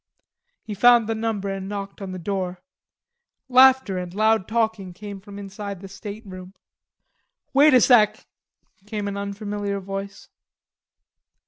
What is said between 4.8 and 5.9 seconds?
came from inside the